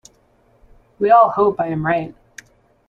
We 0.97 1.11
all 1.11 1.29
hope 1.29 1.59
I 1.59 1.67
am 1.67 1.85
right. 1.85 2.15